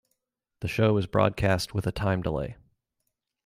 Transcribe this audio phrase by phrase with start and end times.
[0.61, 2.57] The show is broadcast with a time-delay.